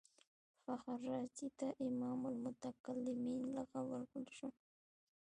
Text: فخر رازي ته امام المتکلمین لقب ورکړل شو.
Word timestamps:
فخر 0.63 0.97
رازي 1.09 1.47
ته 1.59 1.67
امام 1.85 2.19
المتکلمین 2.33 3.41
لقب 3.55 3.83
ورکړل 3.89 4.27
شو. 4.37 4.49